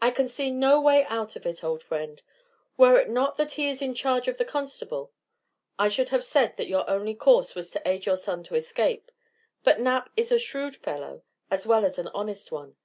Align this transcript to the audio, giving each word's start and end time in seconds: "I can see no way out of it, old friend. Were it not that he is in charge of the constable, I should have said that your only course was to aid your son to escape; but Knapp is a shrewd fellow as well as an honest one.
"I 0.00 0.12
can 0.12 0.28
see 0.28 0.52
no 0.52 0.80
way 0.80 1.02
out 1.06 1.34
of 1.34 1.44
it, 1.44 1.64
old 1.64 1.82
friend. 1.82 2.22
Were 2.76 3.00
it 3.00 3.10
not 3.10 3.36
that 3.36 3.54
he 3.54 3.66
is 3.68 3.82
in 3.82 3.94
charge 3.94 4.28
of 4.28 4.38
the 4.38 4.44
constable, 4.44 5.10
I 5.76 5.88
should 5.88 6.10
have 6.10 6.22
said 6.24 6.56
that 6.56 6.68
your 6.68 6.88
only 6.88 7.16
course 7.16 7.56
was 7.56 7.72
to 7.72 7.82
aid 7.84 8.06
your 8.06 8.16
son 8.16 8.44
to 8.44 8.54
escape; 8.54 9.10
but 9.64 9.80
Knapp 9.80 10.08
is 10.16 10.30
a 10.30 10.38
shrewd 10.38 10.76
fellow 10.76 11.24
as 11.50 11.66
well 11.66 11.84
as 11.84 11.98
an 11.98 12.06
honest 12.14 12.52
one. 12.52 12.76